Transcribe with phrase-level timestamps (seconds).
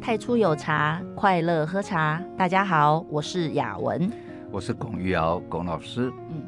[0.00, 2.20] 太初有茶，快乐喝茶。
[2.36, 4.10] 大家好，我是雅文，
[4.50, 6.10] 我是龚玉瑶，龚老师。
[6.30, 6.42] 嗯，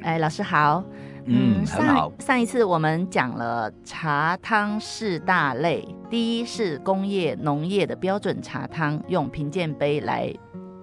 [0.00, 0.82] 哎，老师好。
[1.26, 2.10] 嗯，嗯很好。
[2.18, 10.32] 上一次我们讲了茶汤四大类，第一是工业农业的标准茶汤，用评鉴杯来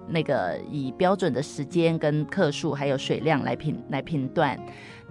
[0.06, 4.56] 那个以标准的时间跟克数还有水量来评来评断。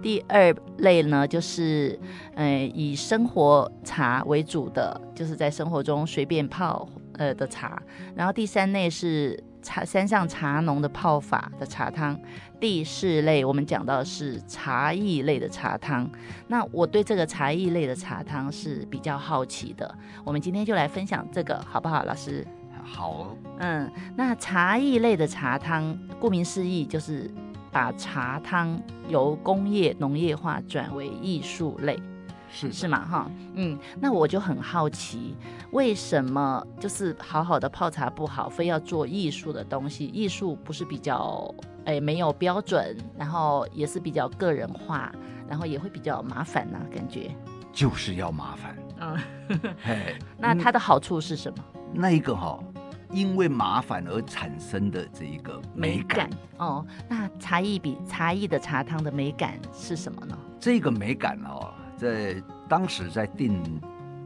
[0.00, 1.96] 第二类呢，就是，
[2.34, 6.88] 呃，以生活茶为主的，就是在生活中随便泡
[7.22, 7.80] 呃的茶。
[8.16, 12.18] 然后第三类是茶山上茶农的泡法的茶汤。
[12.58, 16.10] 第四类我们讲到的是茶艺类的茶汤。
[16.48, 19.94] 那我对这个茶艺类的茶汤是比较好奇的，
[20.24, 22.46] 我们今天就来分享这个好不好，老师？
[22.82, 23.36] 好。
[23.58, 27.30] 嗯，那茶艺类的茶汤，顾名思义就是。
[27.72, 31.98] 把茶汤由工业农业化转为艺术类，
[32.52, 33.04] 是是吗？
[33.04, 35.34] 哈，嗯，那我就很好奇，
[35.70, 40.06] 为什么就是好好的泡茶不好，非要做艺术的东西？
[40.06, 41.52] 艺术不是比较
[41.86, 45.10] 哎没有标准，然后也是比较个人化，
[45.48, 46.84] 然后也会比较麻烦呢、啊？
[46.94, 47.30] 感觉
[47.72, 48.76] 就是要麻烦。
[49.00, 49.18] 嗯，
[49.82, 51.64] 嘿， 那它的好处是什么？
[51.94, 52.62] 那一个哈。
[53.14, 60.34] 因为麻烦而产生的这一个美感，美感哦，那茶艺比茶艺的茶汤的美感是什么呢？
[60.58, 63.62] 这个美感哦，在当时在定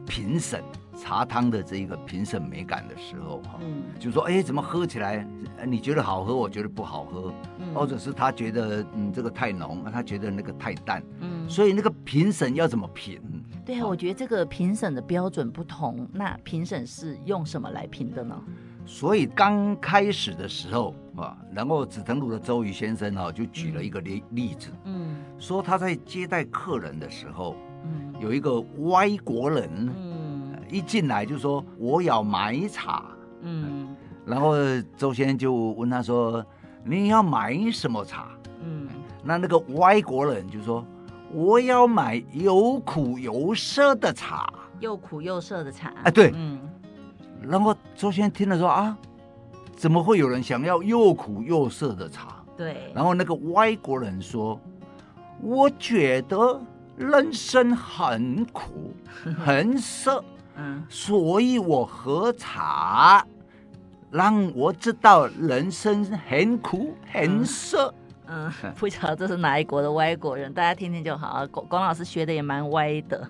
[0.07, 0.63] 评审
[0.99, 5.25] 茶汤的这一个评审美感的时候哈，嗯，就说哎，怎么喝起来？
[5.65, 13.21] 你觉得好喝，我觉得不好喝，嗯，或者是他觉得嗯这个太浓，他觉得那个太淡，嗯，所以那个评审要怎么评？
[13.63, 18.41] 对啊，我觉得这个评审的标准不同，那评审是用什么来评的呢？
[18.85, 27.66] 所以刚开始的时候啊，然后紫藤庐的周瑜先生啊，就举了一个例例子，嗯，说他在接待客人的时候，嗯，
[28.19, 33.05] 有一个外国人，嗯，一进来就说我要买茶，
[33.41, 34.55] 嗯，然后
[34.97, 36.45] 周先生就问他说，
[36.83, 38.27] 你要买什么茶？
[38.61, 38.87] 嗯，
[39.23, 40.85] 那那个外国人就说
[41.31, 46.59] 我要买有苦有涩的茶，又苦又涩的茶，哎，对，嗯。
[47.41, 48.97] 然后周先生听了说啊，
[49.75, 52.43] 怎么会有人想要又苦又涩的茶？
[52.57, 52.91] 对。
[52.95, 54.59] 然后那个外国人说，
[55.39, 56.59] 我觉得
[56.97, 58.93] 人生很苦
[59.45, 60.23] 很涩，
[60.55, 63.23] 嗯，所以我喝茶，
[64.09, 67.93] 让我知道人生很苦很涩。
[67.93, 68.06] 嗯，
[68.77, 71.45] 不晓得这是哪一国的歪国人，大家听听就好。
[71.47, 73.27] 龚龚老师学的也蛮歪的，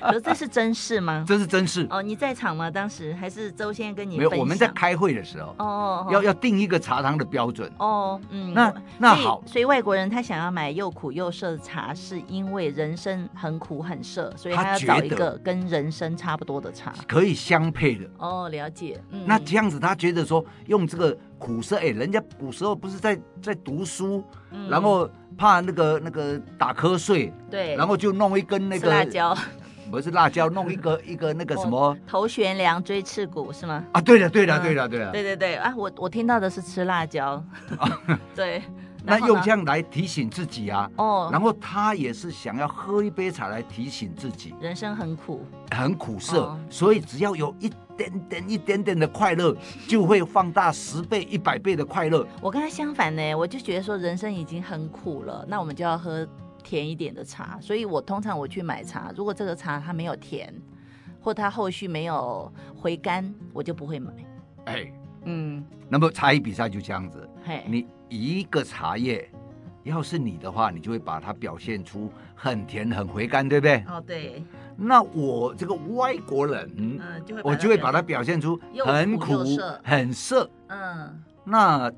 [0.00, 1.24] 可 是这是真事吗？
[1.26, 2.02] 这是真事哦。
[2.02, 2.70] 你在场吗？
[2.70, 4.30] 当时还是周先生跟你没有？
[4.30, 8.20] 我们在开会的时候哦，要要定一个茶汤的标准哦。
[8.30, 18.08] 嗯，那那好所，所以外国人他想要买又苦又涩的茶，是因为人生很苦很涩，所以他要找一个跟人生差不多的茶，可以相配的。
[18.18, 19.00] 哦，了解。
[19.10, 21.16] 嗯，那这样子他觉得说用这个。
[21.42, 24.22] 苦涩哎，人家古时候不是在在读书，
[24.52, 29.36] 嗯、然后怕那个那个打瞌睡，对，然后就弄一根那个辣椒，
[29.90, 33.84] 不是辣椒，弄一个一个那个什么 头悬梁锥刺股是吗？
[33.90, 35.56] 啊，对的对的对的对的，对对对。
[35.56, 37.42] 啊，我我听到的是吃辣椒，
[38.36, 38.62] 对。
[39.04, 47.68] 那用这样来提醒自己啊，哦，然后他也是想要喝一杯茶来提醒自己，人生很苦，很苦涩，哦、所以只要有一
[48.02, 52.26] 点点、一点点的快乐，就会放大十倍、一百倍的快乐。
[52.40, 56.26] 我跟他相反呢，我就觉得说人生已经很苦了，那我们就要喝
[56.62, 57.58] 甜一点的茶。
[57.60, 60.52] 所以我通常我去买茶，如果这个茶它没有甜，
[61.20, 64.12] 或它后续没有回甘，我就不会买。
[64.64, 64.92] 哎，
[65.24, 67.86] 嗯，那么茶艺比赛就这样子，嘿，你。
[68.14, 69.26] 一个茶叶，
[69.84, 73.84] 要是你的话，你就会把它表现出很甜、很回甘，对不对？
[73.88, 74.44] 哦，对。
[74.76, 79.44] 那我这个外国人，嗯，就会我就会把它表现出很苦、
[79.82, 80.48] 很涩。
[80.68, 81.22] 嗯。
[81.44, 81.90] 那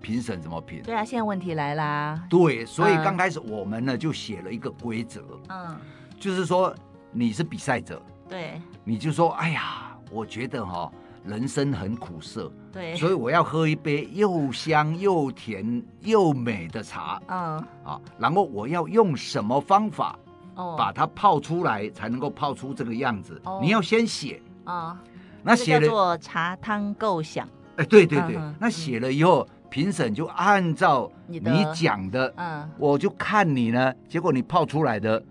[0.00, 0.82] 评审怎么评？
[0.82, 2.22] 对啊，现在问题来啦。
[2.30, 5.76] 对，所以刚开始我们呢就写了一个规则，嗯，
[6.18, 6.74] 就是说
[7.12, 10.90] 你是比赛者，对，你就说，哎呀，我觉得哈。
[11.24, 20.18] 人生很苦涩，对，所以我要喝一杯又香又甜又美的茶，嗯，啊，然后我要用什么方法，
[20.54, 23.40] 哦，把它泡出来才能够泡出这个样子？
[23.44, 25.00] 哦，你要先写，啊，
[25.42, 31.40] 那写了叫做茶汤构想，哎，对对对，那写了以后，评审就按照你
[31.74, 35.22] 讲的，嗯，我就看你呢，结果你泡出来的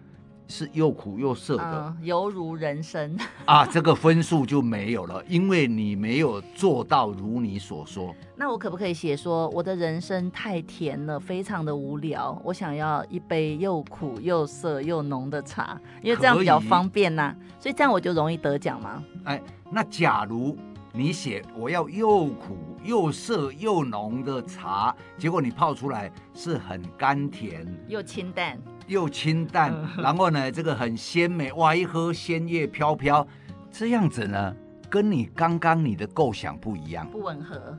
[0.48, 8.16] 是又苦又涩的，嗯，犹如人生啊，这个分数就没有了，因为你没有做到如你所说。
[8.36, 19.04] 那我可不可以写说，我的人生太甜了，非常的无聊，我想要一杯又苦又涩又浓的茶，因为这样比较方便呐，所以这样我就容易得奖吗？
[19.26, 20.58] 哎，那假如
[20.94, 28.58] 你写我要又苦又涩又浓的茶，结果你泡出来是很甘甜又清淡。
[28.88, 31.76] 又清淡，然后呢，这个很鲜美，哇！
[31.76, 33.26] 一喝鲜叶飘飘，
[33.70, 34.56] 这样子呢，
[34.90, 37.78] 跟你刚刚你的构想不一样，不吻合，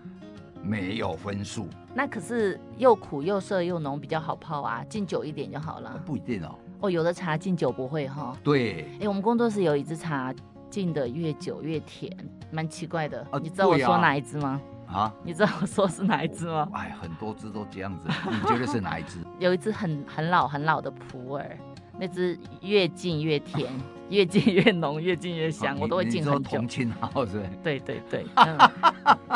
[0.62, 1.66] 没有分数。
[1.94, 6.00] 那可是又苦又涩又浓比较好泡啊，敬酒一点就好了。
[6.04, 6.54] 不一定哦。
[6.80, 8.36] 哦，有的茶敬酒不会哈、哦。
[8.44, 8.86] 对。
[9.00, 10.32] 哎，我们工作室有一支茶，
[10.70, 12.14] 敬的越久越甜，
[12.52, 13.26] 蛮奇怪的。
[13.30, 14.50] 啊、你知道我说哪一支吗？
[14.50, 14.60] 啊，
[15.22, 16.68] 你知道我说是哪一只吗？
[16.72, 19.18] 哎，很多只都这样子，你觉得是哪一只？
[19.38, 21.44] 有一只很很老很老的普洱，
[21.98, 23.70] 那只越近越甜，
[24.08, 26.58] 越近越浓，越近越香，我都会进很久。
[26.58, 27.42] 同青号是？
[27.62, 28.58] 对对对，嗯、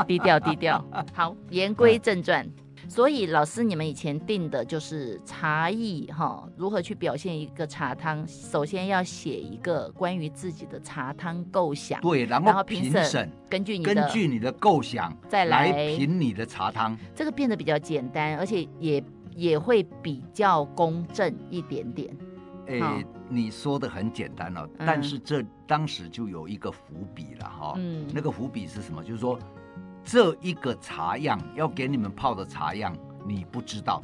[0.06, 0.82] 低调低调。
[1.12, 2.46] 好，言归正传。
[2.92, 8.22] 所以老师，你们以前定的就是茶艺哈，如何去表现一个茶汤？
[8.28, 16.94] 首先要写一个关于自己的茶汤构想，对，然后评审根据你的根据你的构想再来评你的茶汤。
[17.14, 19.02] 这个变得比较简单，而且也
[19.34, 22.14] 也会比较公正一点点。
[22.66, 27.72] 哎、欸，你说的很简单了，嗯，但是这当时就有一个伏笔了哈。
[27.78, 29.02] 嗯，那个伏笔是什么？
[29.02, 29.38] 就是说。
[30.04, 32.96] 这一个茶样要给你们泡的茶样，
[33.26, 34.00] 你不知道。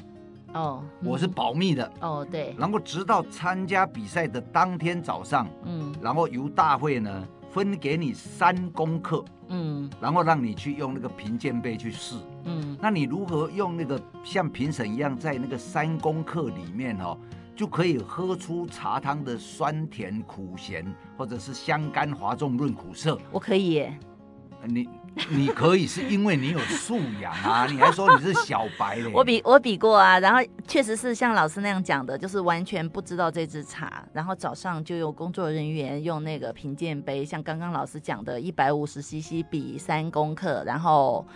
[0.54, 1.92] 哦，嗯、我是保密的。
[2.00, 2.54] 哦，对。
[2.58, 17.18] 然后直到参加比赛的当天早上，嗯，然后由大会呢分给你三公克，嗯，然后让你去用那个评鉴杯去试，嗯，那你如何用那个像评审一样在那个三公克里面哦，
[17.54, 20.86] 就可以喝出茶汤的酸甜苦咸，
[21.18, 23.20] 或者是香甘滑重润苦涩？
[23.30, 23.98] 我可以耶，
[24.64, 24.88] 你。
[25.30, 29.10] 你可以是因为你有素养啊，你还说你是小白嘞？
[29.12, 41.26] 我比我比过啊，然后确实是像老师那样讲的，就是完全不知道这支茶，然后早上就有工作人员用那个评鉴杯，像刚刚老师讲的，一百五十 CC 比三公克，然后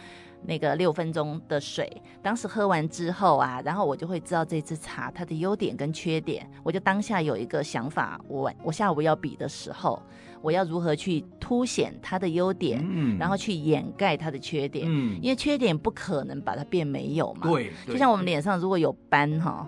[0.44, 10.00] 那个六分钟的水，当时喝完之后啊，然后我就会知道这支茶它的优点跟缺点，我就当下有一个想法，我我下午要比的时候。
[10.42, 19.66] 我要如何去凸显它的优点，嗯，然后去掩盖它的缺点，嗯，因为缺点不可能把它变没有嘛，对，就像我们脸上如果有斑哈，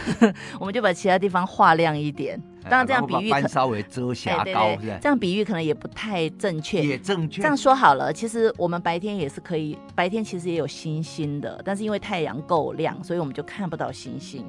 [0.58, 7.42] 我们就把其他地方画亮一点，当然这样比喻可稍微遮瑕膏，这样比喻可能也不太正确，也正确。
[7.42, 14.44] 这样说好了，其实我们白天也是可以，白天其实也有星星的，但是因为太阳够亮，所以我们就看不到星星。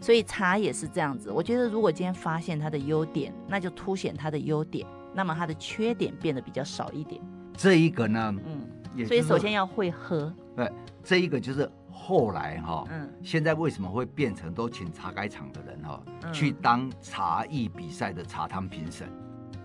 [0.00, 4.84] 所以茶也是这样子，我觉得如果今天发现它的优点，那就凸显它的优点。
[5.14, 7.20] 那么它的缺点变得比较少一点。
[7.54, 10.32] 这一个呢，嗯，所以首先要会喝。
[10.56, 10.72] 对，
[11.04, 19.06] 这一个就是后来哈，嗯，现在为什么会变成都请茶改厂的人哈，嗯，去当茶艺比赛的茶汤评审？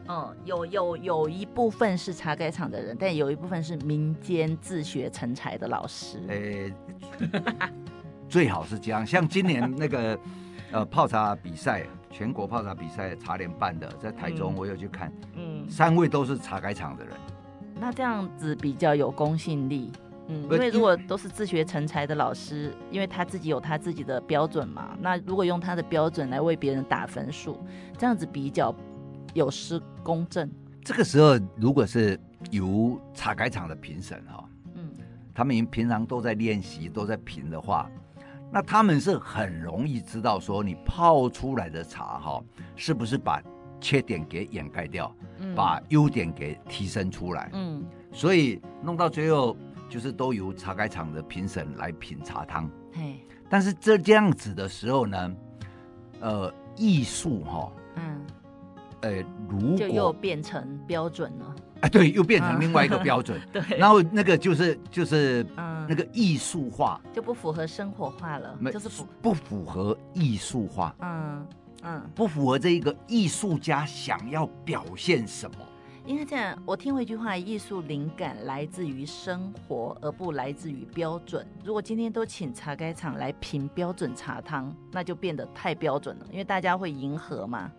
[0.10, 6.22] 嗯，有有有一部分是茶改厂的人，但有一部分是民间自学成才的老师。
[6.28, 6.74] 欸，
[8.28, 9.06] 最好是这样。
[9.06, 10.20] 像今年那个
[10.72, 11.86] 呃泡茶比赛。
[12.10, 17.14] 全国泡茶比赛茶联办的，在台中我有去看，嗯，三位都是茶改厂的人，
[17.80, 19.92] 那这样子比较有公信力，
[20.28, 27.64] 嗯，因为如果都是自学成才的老师，因为他自己有他自己的标准嘛，那如果用他的标准来为别人打分数，
[27.98, 28.74] 这样子比较
[29.34, 30.50] 有失公正。
[30.84, 34.90] 这个时候，如果是由茶改厂的评审哈，嗯，
[35.34, 37.92] 他们平常都在练习，都在评的话。
[38.52, 42.42] 那他们是很容易知道说，你泡出来的茶哈，
[42.76, 43.42] 是不是把
[43.80, 47.50] 缺点给掩盖掉，嗯、把优点给提升出来？
[47.54, 49.56] 嗯，所以弄到最后
[49.90, 52.70] 就是都由茶改厂的评审来品茶汤。
[52.94, 55.36] 嘿，但是这这样子的时候呢，
[56.22, 58.26] 呃，艺术哈，嗯，
[59.02, 61.56] 呃，如果就又变成标准了。
[61.82, 63.40] 哎，对，又变成另外一个标准。
[63.52, 70.96] 对，然后那个就是就是，嗯，那个艺术化就不符合生活化了，就是不不符合艺术化。
[71.02, 71.48] 嗯
[71.84, 75.58] 嗯，不符合这一个艺术家想要表现什么？
[76.06, 81.46] 因为这样，我听过一句话：艺术灵感来自于生活，而不来自于标准。
[81.66, 87.70] 如果今天都请茶改厂来评标准茶汤，那就变得太标准了，因为大家会迎合嘛。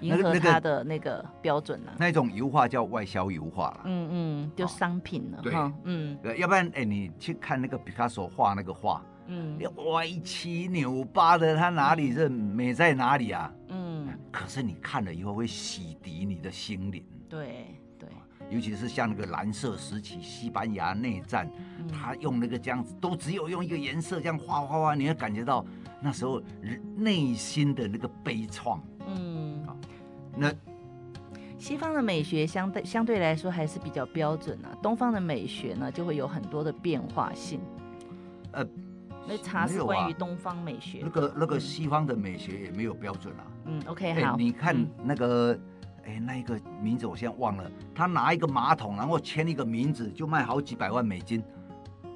[0.00, 3.80] 迎合他的那个标准了，那一种油画叫外销油画了。
[3.84, 5.38] 嗯嗯，就商品了。
[5.38, 5.54] 哦、对，
[5.84, 9.58] 嗯，要不然哎、欸，你去看那个毕卡索画那个画，嗯，
[9.92, 13.52] 歪七扭八的，他哪里是美在哪里啊？
[13.68, 17.04] 嗯，可是你看了以后会洗涤你的心灵。
[17.28, 17.66] 对
[17.98, 18.08] 对，
[18.50, 25.64] 尤其是像那个蓝色时期西班牙内战，嗯、他用那个这样子，都只有用一个颜色这样画画画，你会感觉到
[26.00, 26.42] 那时候
[26.96, 28.78] 内心的那个悲怆。
[29.06, 29.49] 嗯，好，
[30.36, 30.52] 那。
[31.58, 37.60] 西方的美学相对相对来说还是比较标准啊，东方的美学呢就会有很多的变化性。
[38.52, 38.66] 呃，
[39.28, 41.02] 那茶是关于东方美学，啊。
[41.04, 43.44] 那个那个西方的美学也没有标准啊。
[43.66, 44.38] 嗯，OK，好。
[44.38, 45.54] 你看那个，
[46.06, 51.44] 哎，那一个名字我现在忘了，他拿一个马桶，然后签一个名字，就卖好几百万美金。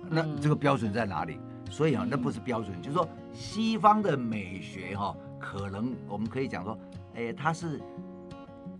[0.08, 1.38] 那这个标准在哪里？
[1.68, 6.78] 所以啊，那不是标准，就是说西方的美学哈，可能我们可以讲说，
[7.14, 7.78] 哎，它是。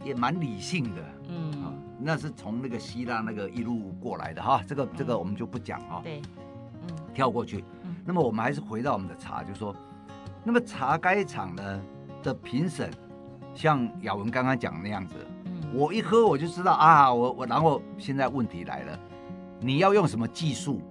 [0.04, 6.20] 也蛮理性的，嗯，啊，那是从那个希腊那个一路过来的哈，这个这个我们就不讲啊，对，
[6.82, 7.64] 嗯，跳过去。
[7.82, 9.74] 嗯，那么我们还是回到我们的茶，就说，
[10.44, 11.80] 那么茶该厂呢
[12.22, 12.90] 的评审，
[13.54, 15.14] 像雅文刚刚讲那样子，
[15.46, 18.98] 嗯，我一喝我就知道啊，我我然后现在问题来了，
[19.60, 20.82] 你要用什么技术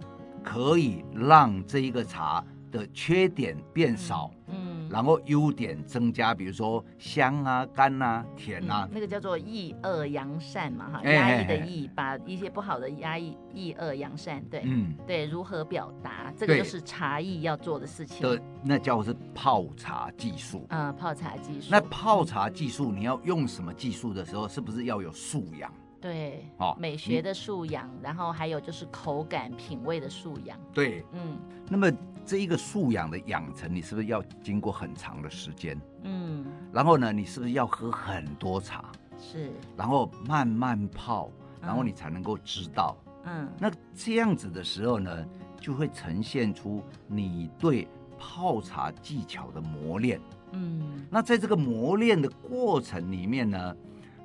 [0.44, 4.32] 可以让这一个茶的缺点变少？
[4.48, 4.63] 嗯。
[4.94, 18.22] 嗯然后优点增加，比如说香啊、甘啊、甜啊，嗯、那个叫做抑恶扬善嘛，哈，压抑的抑，把一些不好的压抑，抑恶扬善，对，嗯，对，如何表达，这个就是茶艺要做的事情。
[18.22, 21.68] 对，那叫是泡茶技术啊、嗯，泡茶技术。
[21.72, 25.74] 那泡茶技术你要用什么技术的时候，是不是要有素养？
[26.04, 30.60] 对，哦，美学的素养，嗯、然后还有就是口感品味的素养。
[30.74, 31.90] 对，嗯，那么
[32.26, 35.80] 这一个素养的养成，你是不是要经过很长的时间？
[36.02, 38.92] 嗯，然后呢，你是不是要喝很多茶？
[39.18, 41.32] 是，然后慢慢泡，
[41.62, 42.98] 然后你才能够知道。
[43.24, 45.26] 嗯，那这样子的时候呢，
[45.58, 47.88] 就会呈现出你对
[48.20, 50.20] 泡茶技巧的磨练。
[50.52, 53.74] 嗯，那在这个磨练的过程里面呢，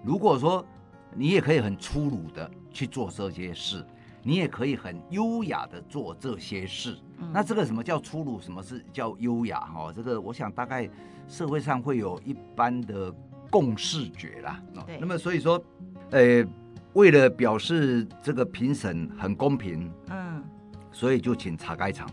[0.03, 0.67] 如果说
[1.15, 3.85] 你也可以很粗鲁的去做这些事，
[4.23, 6.97] 你也可以很优雅的做这些事。
[7.19, 8.41] 嗯、那这个什么叫粗鲁？
[8.41, 9.59] 什么是叫优雅？
[9.61, 10.89] 哈、哦，这个我想大概
[11.27, 13.13] 社会上会有一般的
[13.51, 14.63] 共视觉啦。
[14.87, 15.61] 对那么所以说，
[16.11, 16.45] 呃，
[16.93, 20.45] 为了表示这个评审很公平，嗯，
[20.93, 22.09] 所以就请茶盖场，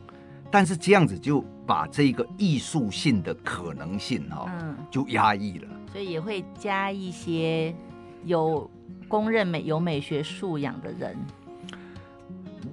[0.50, 5.68] 但是这样子就把这个艺术性的可能性哈、哦，嗯，就压抑了。
[5.92, 7.76] 所以也会加一些
[8.24, 8.70] 有。
[9.08, 11.18] 公认美有美学素养的人，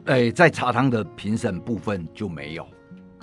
[0.07, 2.67] 哎，在茶汤的评审部分就没有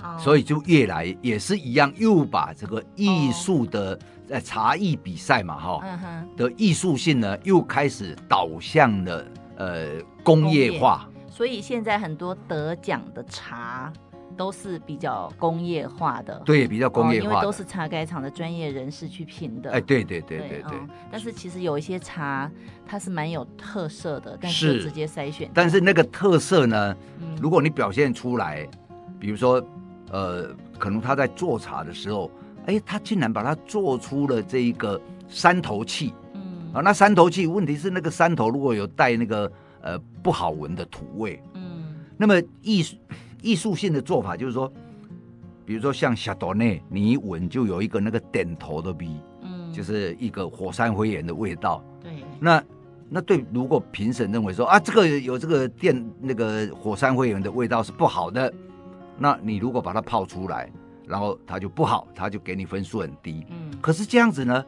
[0.02, 0.18] ，oh.
[0.18, 3.96] 所以就越来也是一样，又把这个艺术的
[4.28, 4.44] 在、oh.
[4.44, 6.36] 茶艺比赛嘛，哈、uh.
[6.36, 13.92] 的艺术性呢，又开始导向了呃工业化，所以现在很多得奖的茶。
[14.36, 19.70] 都是比较工业化的，对，比较工业化的，因为都是茶该厂的专业人士去评的。
[19.72, 20.88] 哎，对对对对对，对、嗯。
[21.10, 22.50] 但是其实有一些茶，
[22.86, 25.50] 它是蛮有特色的，但是直接筛选。
[25.52, 28.66] 但是那个特色呢，嗯、如果你表现出来，
[29.18, 29.62] 比如说，
[30.10, 32.30] 呃，可能他在做茶的时候，
[32.66, 42.96] 哎，他竟然把它做出了这一个山头气，嗯，啊，那山头气，问题是那个山头如果有带那个呃不好闻的土味，嗯，那么艺术。
[43.42, 44.72] 艺术性的做法就是说，
[45.64, 49.08] 比如说像夏多内，你一闻就有一个那个点头的味，
[49.42, 51.82] 嗯，就是一个火山灰岩的味道。
[52.02, 52.62] 对，那
[53.08, 58.52] 那对，如果评审认为说啊，这个有这个电那个火山灰岩的味道是不好的，
[59.18, 60.70] 那你如果把它泡出来，
[61.06, 63.44] 然后它就不好，它就给你分数很低。
[63.50, 64.64] 嗯，可是这样子呢，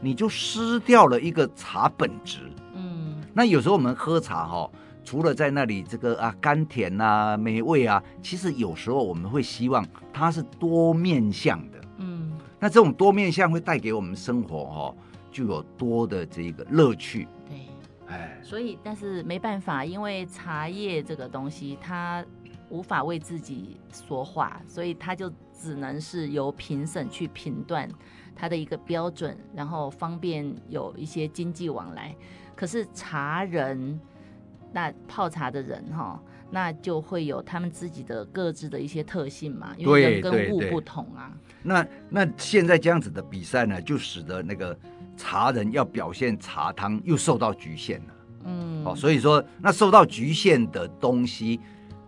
[0.00, 2.40] 你就失掉了一个茶本质。
[2.74, 4.70] 嗯，那有时候我们喝茶哈。
[5.06, 14.96] 除了在那里这个啊甘甜啊美味啊，其实有时候我们会希望它是多面向的，嗯，那这种多面向会带给我们生活哈、哦，
[15.30, 17.28] 就有多的这个乐趣。
[17.48, 17.68] 对，
[18.08, 22.26] 哎，所以但是没办法，因为茶叶这个东西它
[22.68, 27.88] 无法为自己说话，所以它就只能是由评审去评断
[28.34, 32.12] 它的一个标准，然后方便有一些经济往来。
[32.56, 34.00] 可是茶人。
[34.72, 36.20] 那泡茶的人哈，
[36.50, 41.32] 那就会有他们自己的各自的一些特性嘛，因为人跟物不同啊。
[41.62, 44.78] 那那现在这样子的比赛呢，就使得那个
[45.16, 48.14] 茶人要表现茶汤又受到局限了。
[48.44, 51.58] 嗯，哦，所以说那受到局限的东西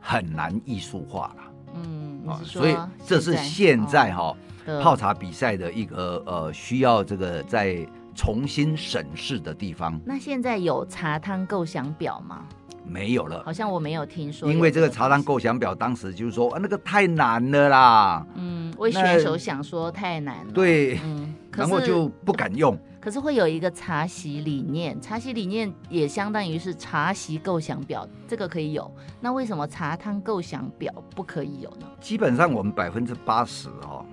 [0.01, 1.43] 很难艺术化了。
[1.75, 4.37] 嗯，哦，所以这是现在哈
[4.83, 7.87] 泡茶比赛的一个呃需要这个在。
[8.19, 9.99] 重新审视的地方。
[10.05, 12.45] 那现在有茶汤构想表吗？
[12.85, 14.51] 没有了，好像我没有听说。
[14.51, 18.27] 因为这个茶汤构想表，当时就是说啊，那个太难了啦。
[18.35, 20.53] 嗯，为选手想说太难了。
[20.53, 22.77] 对，嗯， 然后就不敢用。
[23.01, 28.93] 可是会有一个茶席理念，茶席理念也相当于是茶席构想表，这个可以有。
[29.21, 31.87] 那为什么茶汤构想表不可以有呢？
[32.01, 34.05] 基本上我们百分之八十哈，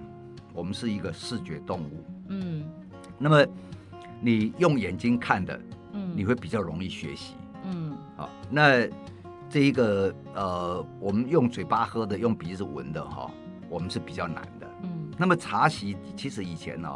[0.54, 2.06] 我们是一个视觉动物。
[2.28, 2.64] 嗯，
[3.18, 3.46] 那么
[4.26, 5.62] 你用眼睛看的，
[5.94, 7.36] 嗯，你会比较容易学习。
[7.64, 8.88] 嗯，好，那
[9.48, 13.30] 这一个呃，我们用嘴巴喝的，用鼻子闻的哈，
[13.70, 14.68] 我们是比较难的。
[14.82, 16.90] 嗯，那么茶席其实以前呢。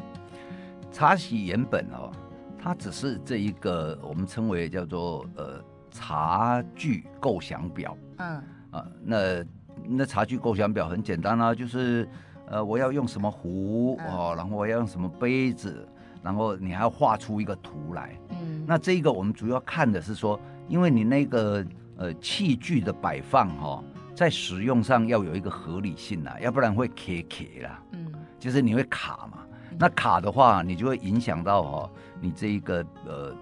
[0.91, 2.11] 茶席原本哦，
[2.57, 7.95] 它只是这一个我们称为叫做呃茶具构想表。
[8.17, 9.45] 嗯啊，那
[9.87, 12.09] 那茶具构想表很简单啊，就是
[12.47, 15.87] 呃我要用什么壶哦，然后我要用什么杯子，
[16.23, 18.17] 然后你还要画出一个图来。
[18.29, 21.65] 嗯，那这个我们主要看的是说，因为你那个
[21.97, 23.83] 呃器具的摆放哈、哦，
[24.15, 27.83] 在使用上要有一个合理性啊，要不然会卡卡啦。
[27.93, 29.39] 嗯，就是你会卡嘛。
[29.77, 33.33] 那卡的话，你就会影响到哈，你这一个呃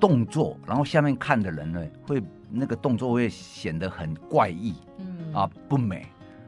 [0.00, 6.06] 动作，然后下面看的人呢，会那个动作会显得很怪异，嗯啊不美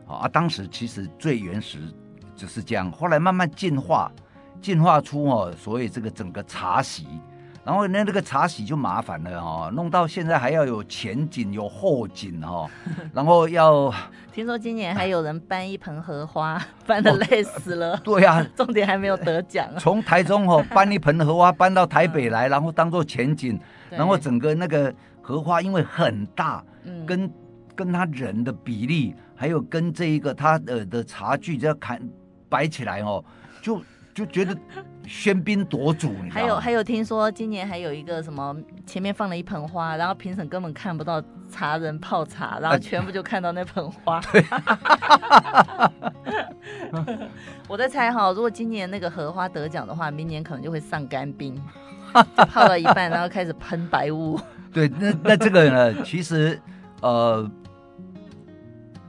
[0.09, 0.27] 啊。
[0.29, 1.93] 当时其实最原始
[2.35, 4.11] 就是这样，后来慢慢进化，
[4.61, 7.07] 进化出哦，所以这个整个茶席。
[7.65, 12.71] 然后那那个茶席就麻烦了哦，弄到现在还要有前景有后景哦，
[13.13, 13.93] 然后要
[14.33, 17.95] 听说今年还有人搬一盆荷花，搬的累死了。
[17.95, 19.69] 哦、 对呀、啊，重点还没有得奖。
[19.81, 23.59] 从台中哦搬一盆荷花搬到台北来，然后当做前景，
[23.91, 26.65] 然后整个那个荷花因为很大，
[27.05, 27.29] 跟
[27.75, 32.01] 跟他人的比例，还有跟这一个他的的茶具这样看
[32.49, 33.25] 摆起来哦，
[33.61, 33.83] 就。
[34.17, 34.57] 就觉得
[35.05, 38.57] 喧宾夺主，还有还有听说今年还有一个什么，
[38.87, 44.19] 前面放了一盆花，然后评审根本看不到茶人泡茶，然后全部就看到那盆花。
[47.69, 51.55] 我在猜哈，如果今年那个荷花得奖的话，明年可能就会上干冰，
[52.49, 54.41] 泡到一半然后开始喷白雾。
[54.73, 56.59] 对，那那这个呢，其实
[57.03, 57.47] 呃，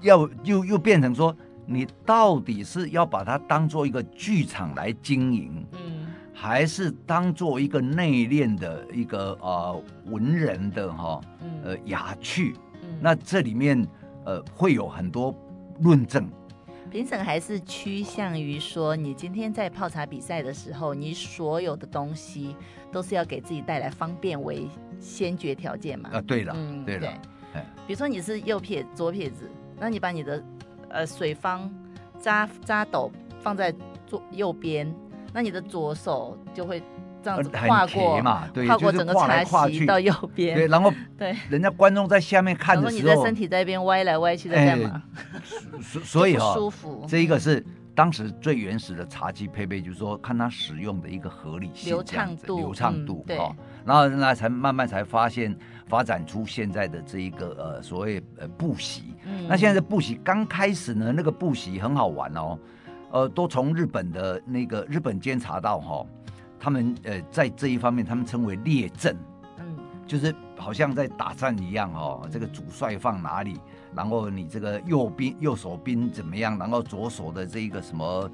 [0.01, 1.33] 要又又变成说。
[1.69, 11.19] 你到底是要把它当做一个剧场来经营，嗯，还是当做一个内敛的一个呃文人的哈，
[11.65, 12.55] 呃雅趣？
[12.81, 13.85] 嗯，那这里面
[14.23, 15.35] 呃会有很多
[15.81, 16.25] 论证。
[16.89, 22.55] 评审还是趋向于说，你今天在泡茶比赛的时候，你所有的东西
[22.93, 24.69] 都是要给自己带来方便为
[25.01, 26.11] 先决条件嘛？
[26.13, 27.09] 啊，对了，嗯，对了，对，
[27.55, 30.41] 哎，比如说你是右撇左撇子，那你把你的。
[30.89, 31.69] 呃，水方
[32.19, 33.73] 扎扎斗放在
[34.05, 34.93] 左右边，
[35.33, 36.81] 那你的左手就会
[37.21, 45.03] 这样子跨过嘛，对，跨过整个茶席到右边，对，然后对，人家观众在下面看的时候，你的身体在一边歪来歪去在干嘛？
[45.81, 47.05] 所所以哈， 舒服。
[47.07, 47.63] 这一个是
[47.97, 55.57] 当时最原始的茶器配备，就是说看它使用的一个合理性、流畅度、流畅度哦，然后那才慢慢才发现。
[55.89, 62.59] 发展出现在的这一个呃所谓呃布席，嗯、那现在的布席刚开始呢，那个布席很好玩哦，
[63.09, 66.05] 呃，都从日本的那个日本监察道哈，
[66.59, 69.15] 他们呃在这一方面他们称为列阵，
[69.59, 73.57] 嗯，就是好像在打仗一样哦，这个主帅放哪里，
[73.95, 78.29] 然后你这个右边右手边怎么样，然后左手的这一个什么。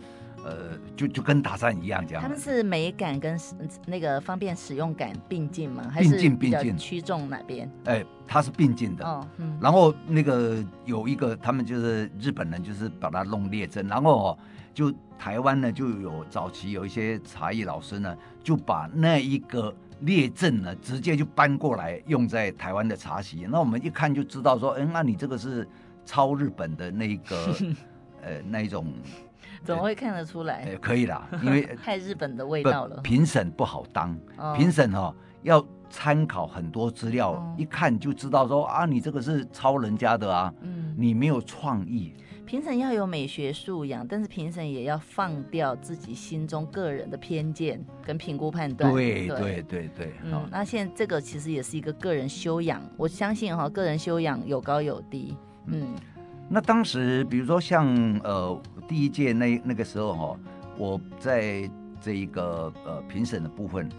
[0.46, 2.22] 呃，就就跟打仗一样这样。
[2.22, 3.40] 他们是美感跟
[3.86, 5.90] 那个方便使用感并进吗？
[5.90, 7.72] 还是并进趋重哪边？
[7.86, 9.06] 哎，它是并进的。
[9.06, 9.58] 哦，嗯。
[9.62, 13.88] 然后那个有一个，他们就是日本人，就是把它弄列阵。
[13.88, 14.38] 然后哦，
[14.74, 18.14] 就台湾呢，就有早期有一些茶艺老师呢，
[18.44, 23.46] 就把那一个列阵呢，直接就搬过来用在台湾的茶席。
[23.50, 25.68] 那我们一看就知道说，嗯，那你这个是
[26.06, 27.56] 抄日本的那个
[28.22, 28.94] 呃那一种。
[29.64, 30.66] 怎么会看得出来？
[30.66, 32.98] 欸、可以啦，因为 太日本的味道了。
[32.98, 34.18] 评审不好当，
[34.58, 42.14] 评审哈要参考很多资料，哦、一看就知道说啊，你这个是抄人家的啊，嗯，你没有创意。
[42.46, 48.92] 评审要有美学素养，但是评审也要放掉自己心中个人的偏见跟评估判断。
[48.92, 49.40] 对对。
[49.40, 55.36] 对对，对嗯，哦、那现在这个其实也是一个个人修养，我相信哈，个人修养有高有低，
[55.68, 55.96] 嗯。
[56.50, 57.88] 那当时，比如说像
[58.24, 60.40] 呃第一届那那个时候哈，
[60.78, 61.70] 我在
[62.02, 63.90] 这一个呃评审的部分，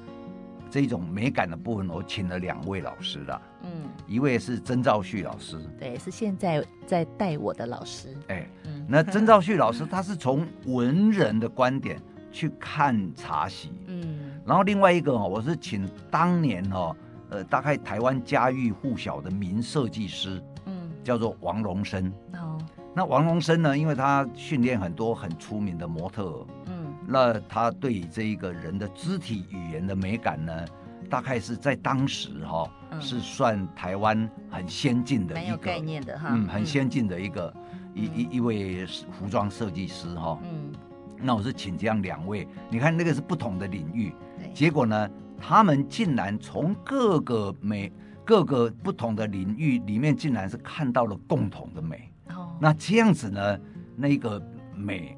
[0.70, 12.00] 这一种美感的部分，我请了两位老师啦，嗯，一位是曾兆旭老师，对，是现在在带我的老师，哎，嗯，那曾兆旭老师他是从文人的观点
[12.30, 16.94] 去看茶席，嗯，然后另外一个哦，我是请当年哦，
[17.30, 20.42] 呃，大概台湾家喻户晓的名设计师。
[20.66, 20.90] 嗯。
[21.04, 22.10] 叫做王荣生。
[22.32, 22.58] 哦，
[22.94, 23.76] 那王荣生呢？
[23.76, 30.64] 因为他训练很多很出名的模特，嗯，那他对这一个人的肢体语言的美感呢，
[31.04, 40.38] 大概是在当时哈、哦嗯、是算台湾很先进的一个概念的哈，嗯，很先进的一个、嗯、一一一位服装设计师哈、哦。
[40.42, 40.72] 嗯，
[41.20, 44.52] 那我是请这样两位，你看那个是不同的领域，对。
[44.52, 47.92] 结果呢，他们竟然从各个美
[48.24, 52.10] 各个不同的领域里面，竟然是看到了共同的美。
[52.30, 53.58] 哦，那这样子呢，
[53.96, 54.42] 那个
[54.74, 55.16] 美。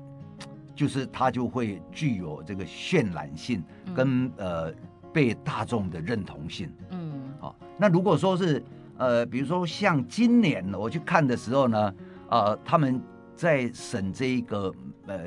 [0.75, 4.75] 就是它就会具有这个渲染性跟、嗯、呃
[5.17, 6.71] 被大众的认同性。
[6.91, 8.63] 嗯，好、哦，那如果说是
[8.99, 11.95] 呃，比如说像今年我去看的时候呢，
[12.29, 13.01] 呃，他们
[13.35, 14.71] 在审这一个
[15.07, 15.19] 呃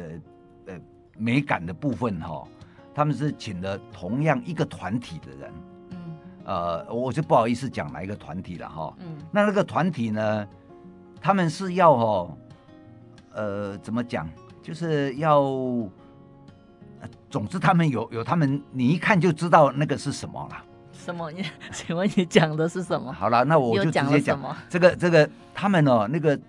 [0.67, 0.79] 呃
[1.17, 2.47] 美感的部分哈、哦，
[2.93, 5.51] 他们是请了同样一个团体的人。
[5.89, 5.97] 嗯，
[6.45, 8.83] 呃，我就不好意思讲哪一个团体了哈。
[8.83, 10.47] 哦、嗯，那那个团体呢，
[11.19, 12.37] 他们是要哦，
[13.33, 14.29] 呃，怎么讲？
[14.61, 15.41] 就是要，
[17.29, 20.63] 总之他们有有他们，你一看就知道那个是什么了。
[20.91, 21.31] 什么？
[21.31, 23.11] 你 请问你讲的是什么？
[23.13, 26.39] 好了，那我就直接讲这个这个他们哦，那个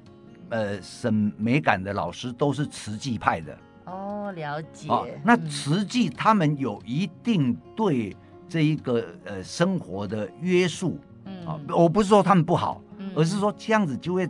[0.49, 3.57] 呃审美感的老师都是慈济派的。
[3.85, 4.89] 哦，了解。
[4.89, 8.17] 哦，那慈济他们有一定对
[8.49, 10.99] 这一个呃生活的约束。
[11.27, 11.47] 嗯。
[11.47, 14.29] 啊，我不是说他们不好，嗯，而是说这样子就会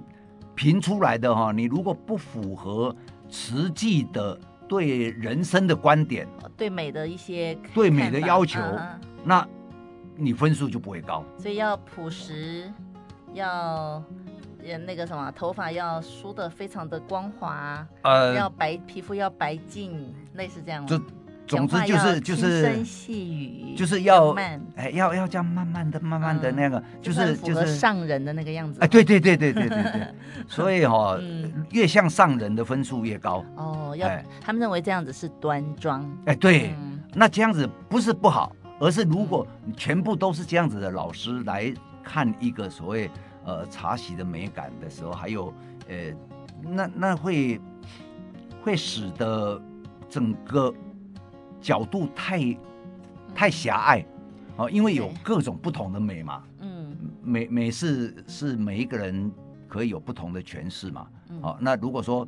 [0.54, 1.52] 评出来的哈。
[1.52, 2.94] 你如果不符合。
[3.32, 4.36] 实际的
[4.70, 9.44] 对人生的观点，对美的一些对美的要求，啊、那
[10.14, 11.24] 你分数就不会高。
[11.36, 12.72] 所以要朴实，
[13.34, 14.00] 要
[14.86, 20.86] 那个什么，头发要梳的非常的光滑，呃，要白皮肤要白净，类似这样。
[21.50, 24.30] 总之就是就是轻声细语，就是要
[24.76, 28.78] 哎要要这样慢慢的慢慢的那个，就是就是上人的那个样子。
[28.80, 30.14] 哎，对对对对对对对，
[30.46, 31.18] 所以哈，
[31.70, 33.44] 越像上人的分数越高。
[33.56, 34.08] 哦，要
[34.40, 36.08] 他们认为这样子是端庄。
[36.26, 36.72] 哎，对，
[37.14, 39.44] 那这样子不是不好，而是如果
[39.76, 43.10] 全部都是这样子的老师来看一个所谓
[43.44, 45.52] 呃茶席的美感的时候，还有
[45.88, 45.96] 呃
[46.62, 47.60] 那那会
[48.62, 49.60] 会使得
[50.08, 50.72] 整个。
[51.60, 52.56] 角度太
[53.34, 54.04] 太狭隘，
[54.56, 59.30] 哦，因为有各种不同的美嘛，嗯，美美是是每一个人
[59.68, 61.06] 可以有不同的诠释嘛，
[61.42, 62.26] 哦，那如果说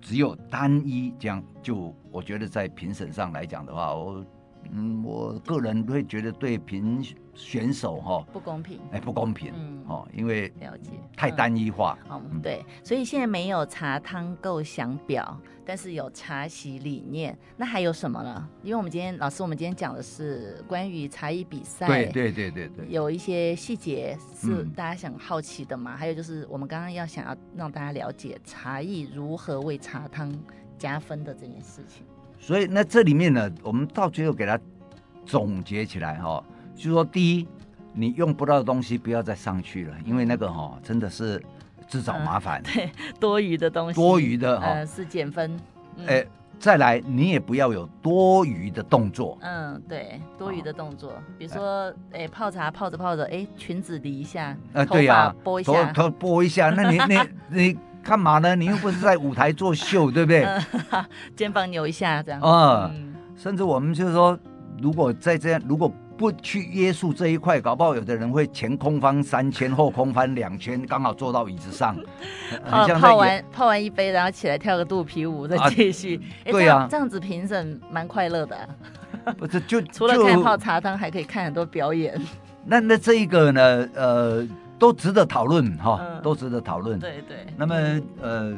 [0.00, 4.24] 只有单一这样，就我觉得在评审上来讲的话，我。
[4.70, 7.02] 嗯，我个人会觉得对评
[7.34, 10.90] 选手哈不公平，哎，不公平，嗯，哦，因为了解。
[11.16, 18.48] 太单一化，嗯，对，所以现在没有茶汤构想表，但是有茶席理念，那还有什么呢？
[18.62, 25.96] 因为我们今天老师，我们今天讲的是关于茶艺比赛，对对对对对，有一些细节是大家想好奇的嘛？
[25.96, 30.32] 还有就是我们刚刚要想要让大家了解茶艺如何为茶汤
[30.76, 32.04] 加分的这件事情。
[32.40, 34.58] 所以那这里面呢，我们到最后给它
[35.26, 36.42] 总结起来哈，
[36.74, 37.48] 就是说第一，
[37.92, 41.42] 你用不到的东西不要再上去了，因为那个哈真的是
[41.86, 42.62] 自找麻烦。
[42.72, 44.00] 对，多余的东西。
[44.00, 45.58] 多余的哈、呃、是减分。
[46.06, 46.24] 哎，
[46.58, 49.36] 再来你也不要有多余的动作。
[49.42, 57.78] 嗯，对，多余的动作，比如说哎泡茶泡着泡着，哎裙子理一下，啊对呀，拨一下，头拨一下，那你你你。
[58.02, 58.56] 干嘛呢？
[58.56, 60.46] 你又不是在舞台做秀，对不对？
[61.36, 62.40] 肩膀扭一下，这样。
[62.42, 64.38] 嗯，嗯甚至我们就是说，
[64.80, 71.96] 如果在这样，如果不去约束这一块，搞不好有的人会前空翻三圈，后空翻两圈，刚好坐到椅子上。
[72.68, 76.16] 泡泡完泡完一杯，然后起来跳个肚皮舞，再继续。
[76.16, 78.66] 啊欸、对、啊，这样子评审蛮快乐的、啊。
[79.36, 82.18] 不是，就除了看泡茶汤，还可以看很多表演。
[82.64, 83.88] 那那这一个呢？
[83.94, 84.48] 呃。
[84.78, 86.98] 都值得讨论哈，嗯、都值得讨论。
[86.98, 87.46] 对对。
[87.56, 87.74] 那么
[88.22, 88.56] 呃，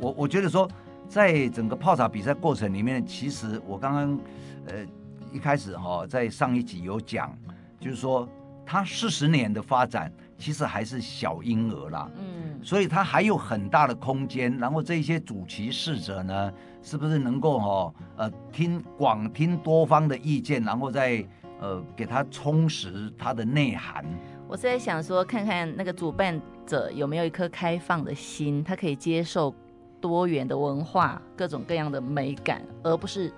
[0.00, 0.68] 我我觉得说，
[1.08, 4.18] 在整个泡茶比赛过程里面，其实我刚刚
[4.66, 4.84] 呃
[5.32, 7.32] 一开始哈，在上一集有讲，
[7.78, 8.28] 就是说
[8.66, 12.10] 它四十年的发展，其实还是小婴儿啦。
[12.18, 12.58] 嗯。
[12.62, 14.56] 所以它还有很大的空间。
[14.58, 21.24] 然后这些主持试者呢，是不是能够哈呃听广听多方的意见，然后再
[21.60, 24.04] 呃给它充实它的内涵。
[24.46, 29.52] 我是在想说，看看那个主办者有没有一颗开放的心，他可以接受
[30.00, 33.32] 多元的文化、各种各样的美感，而不是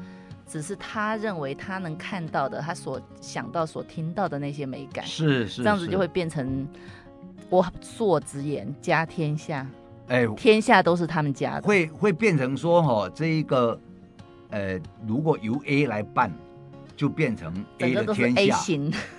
[0.46, 5.06] 只是他认为他能看到的、他所想到、所听到的那些美感。
[5.06, 6.68] 是是，这样子就会变成
[7.48, 9.66] 我做直言家天下，
[10.08, 13.78] 哎，天下都是他们家的，会会变成说哈，这一个
[14.50, 16.30] 呃，如果由 A 来办，
[16.96, 18.58] 就变成 A 的天下，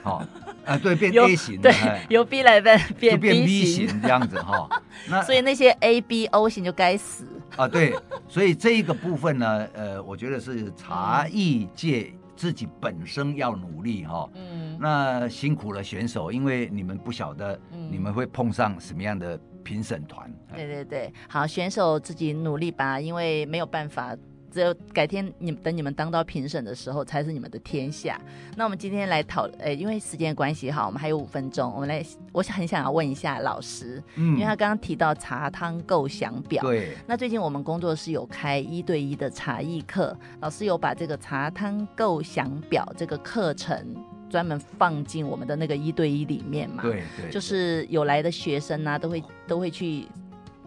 [0.03, 0.23] 好。
[0.67, 1.73] 啊，对，变 A 型，对，
[2.09, 4.69] 由 B 来变变 B 型这样子哈。
[5.09, 7.25] 那所以那些 A、B、O 型就该死。
[7.55, 7.95] 啊，对，
[8.27, 14.29] 所以这一个部分呢，呃，我觉得是茶艺界自己本身要努力哈。
[14.35, 17.57] 嗯，那辛苦了选手，因为你们不晓得
[17.89, 20.29] 你们会碰上什么样的评审团。
[20.53, 24.15] 对对对，好，选手自己努力吧，因为没有办法。
[24.57, 28.19] 只有改天你等你们当到评审的时候，才是你们的天下。
[28.55, 43.95] 那我们今天来讨，呃，因为时间关系哈，我们还有五分钟，我们来，我很想要问一下老师，嗯，因为他刚刚提到茶汤构想表，对，那最近我们工作室有开一对一的茶艺课，老师有把这个茶汤构想表这个课程
[44.27, 50.07] 专门放进我们的那个一对一里面嘛，对对，对，就是有来的学生啊，都会都会去。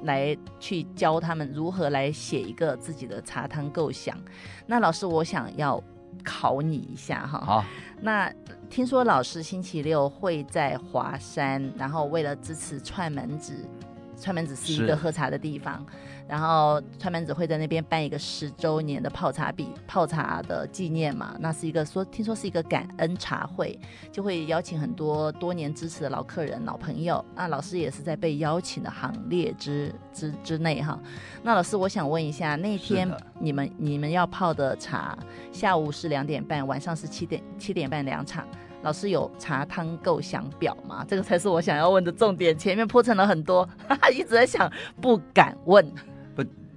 [0.02, 4.16] 来去教他们如何来写一个自己的茶汤构想。
[4.66, 5.82] 那老师，我想要
[6.24, 7.38] 考你一下哈。
[7.40, 7.64] 好。
[8.00, 8.32] 那
[8.68, 13.54] 听说老师星期六会在华山，然后为了支持串门子，
[14.18, 15.84] 串门子是一个喝茶的地方。
[16.30, 21.34] 然后川门子会在那边办一个十周年的泡茶比泡茶的纪念嘛？
[21.40, 23.76] 那是一个说听说是一个感恩茶会，
[24.12, 27.24] 就会邀请很多多年支持的老客人、老朋友。
[27.34, 30.96] 那老师也是在被邀请的行列之之之内哈。
[31.42, 35.18] 那老师，我想问一下，那天你们你们要泡的茶，
[35.50, 38.46] 下午是两点半，晚上是七点七点半两场。
[38.82, 41.04] 老师有茶汤构想表吗？
[41.06, 42.56] 这个才是我想要问的重点。
[42.56, 45.92] 前面铺陈了很多，哈哈，一直在想，不敢问。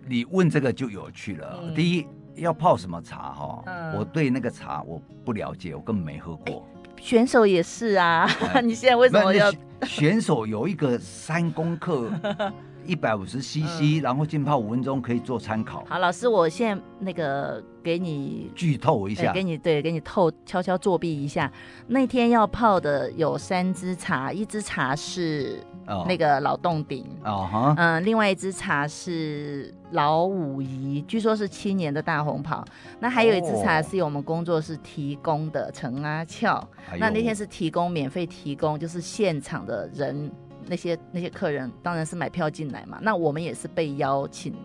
[0.08, 1.60] 你问这个就有趣了。
[1.64, 3.64] 嗯、第一，要泡什么茶哈？
[3.66, 6.68] 嗯、我对那个茶我不了解，我根本没喝过。
[7.00, 9.52] 选手也是啊，哎、 你现在为什么要？
[9.86, 12.10] 选手有一个三公克。
[12.86, 15.86] 一百五十 CC，然后浸泡五分钟，可以做参考。
[15.88, 21.50] 好，老师，我现在那个给你剧透一下，给你对，给你透悄悄作弊一下。
[21.88, 25.64] 那天要泡的有三支茶，一支茶是
[26.08, 32.64] 那个老洞顶，哦哈，嗯，另外一支茶是老武夷，据说是七年的大红袍。
[33.00, 36.66] 那还有一支茶是由我们工作室提供的陈阿俏，
[36.98, 40.32] 那那天是提供免费提供，就是现场的人。
[40.66, 44.56] 那些那些客人当然是买票进来嘛，那我们也是被邀请，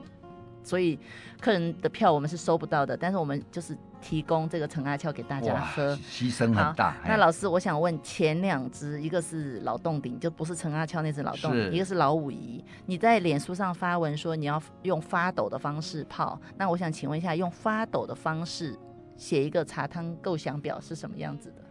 [0.69, 0.99] 所以
[1.41, 6.95] 客人的票我们是收不到的，但是我们就是提供这个陈阿俏给大家喝，牺牲很大。
[7.07, 12.63] 那老师，我想问前两只，一个是老洞顶，就不是陈阿俏那只老洞顶，一个是老武夷。
[12.85, 18.79] 你在脸书上发文说你要用发抖的方式泡，那我想请问一下，用发抖的方式
[19.17, 21.65] 写一个茶汤构想表是什么样子的？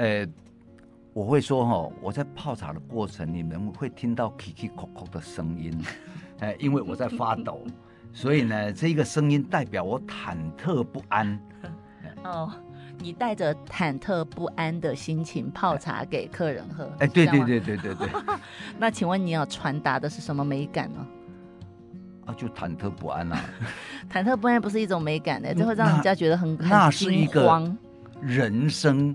[0.00, 0.26] 呃。
[1.12, 5.80] 我会说哈，我在泡茶的过程，你们会听到叽叽扣扣的声音，
[6.42, 7.64] 哎，因为我在发抖，
[8.14, 11.38] 所以呢，这个声音代表我忐忑不安。
[12.22, 12.50] 哦，
[13.00, 18.08] 你带着忐忑不安的心情泡茶给客人喝，哎，对对对对对对。
[18.78, 21.06] 那请问你要传达的是什么美感呢？
[22.26, 23.38] 啊，就忐忑不安啊。
[24.10, 27.76] 忐忑不安不是一种美感呢，这会让人家觉得很那是一个
[28.22, 29.14] 人生。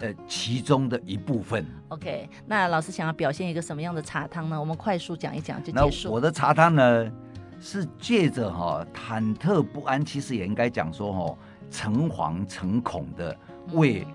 [0.00, 1.62] 呃，其中的一部分。
[1.88, 4.58] OK，那老师想要表现一个什么样的茶汤呢？
[4.58, 6.08] 我们快速讲一讲就结束。
[6.08, 7.12] 那我的茶汤呢，
[7.60, 11.38] 是借着哈忐忑不安，其实也应该讲说哈
[11.70, 13.36] 诚惶诚恐的
[13.72, 14.06] 为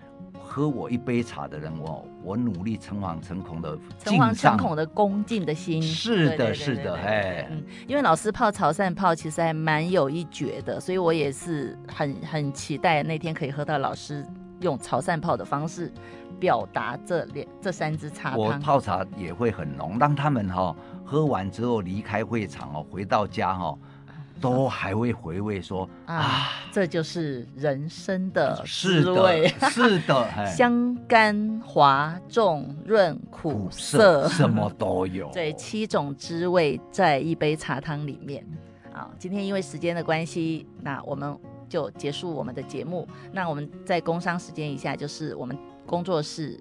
[0.42, 5.82] 喝我一杯茶的人，我我努力诚惶诚恐的诚惶诚恐的恭敬的心。
[5.82, 14.26] 是的，是的，哎，嗯，因为老师泡潮汕泡其实还蛮有一绝的，所以我也是很很期待那天可以喝到老师。
[14.62, 15.92] 用潮汕泡的方式
[16.40, 23.80] 表达这两这三支茶汤，我泡茶也会很浓，让他们哈、哦、喝完之后离开会场哦，回到家哈、哦、
[24.42, 38.46] 都还会回味说啊，啊，这就是人生的滋味，是的，是 的香甘滑重润苦涩，苦涩什么都有， 对，七种滋味在一杯茶汤里面。
[38.92, 41.38] 好，今天因为时间的关系，那我们。
[41.68, 43.08] 就结束我们的节目。
[43.34, 46.58] 那我们在工商时间一下，就是我们工作室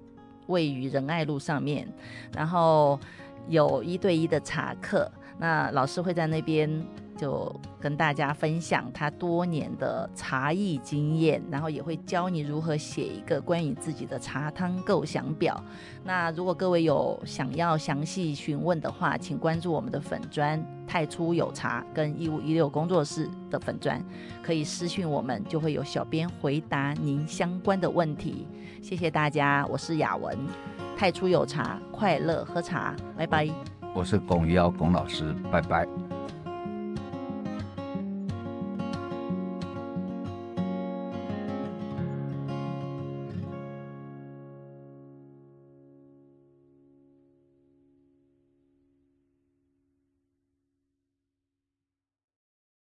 [0.47, 1.87] 位于仁爱路上面，
[2.33, 2.99] 然后
[3.47, 6.85] 有一对一的茶课，那老师会在那边。
[7.17, 15.61] 就跟大家分享他多年的茶艺经验，然后也会教你如何写一个关于自己的茶汤构想表。
[16.03, 24.03] 那如果各位有想要详细询问的话，请关注我们的粉专太初有茶跟一五一六工作室的粉专，
[24.43, 28.47] 可以私讯我们，就会有小编回答您相关的问题。
[28.81, 30.37] 谢谢大家，我是雅文，
[30.95, 33.49] 太初有茶，快乐喝茶，拜拜。
[33.93, 35.87] 我是龚于尧龚老师，拜拜。